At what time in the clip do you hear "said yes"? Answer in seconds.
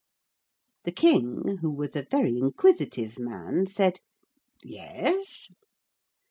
3.67-5.51